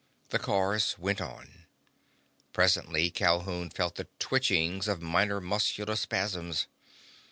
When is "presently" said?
2.53-3.11